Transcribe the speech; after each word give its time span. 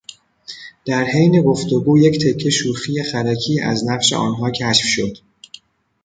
در 0.85 1.03
حین 1.03 1.41
گفتگو 1.41 1.97
یک 1.97 2.21
تکه 2.23 2.49
شوخی 2.49 3.03
خرکی 3.03 3.61
از 3.61 3.87
نقش 3.89 4.13
آنها 4.13 4.51
کشف 4.51 4.85
شد. 4.85 5.17